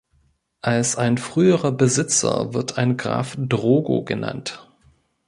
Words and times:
Als 0.61 0.95
ein 0.95 1.19
früherer 1.19 1.71
Besitzer 1.71 2.55
wird 2.55 2.79
ein 2.79 2.97
Graf 2.97 3.35
Drogo 3.37 4.03
genannt. 4.03 4.67